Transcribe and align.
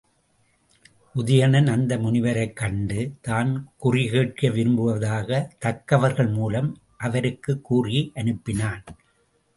உதயணன் 1.15 1.67
அந்த 1.67 1.97
முனிவரைக் 1.97 2.53
கண்டு 2.53 3.13
தான் 3.21 3.51
குறிகேட்க 3.83 4.49
விரும்புவதாகத் 4.49 5.47
தக்கவர்கள் 5.65 6.33
மூலம் 6.33 6.77
அவருக்குக் 6.97 7.63
கூறி 7.63 8.11
அனுப்பினான். 8.15 8.85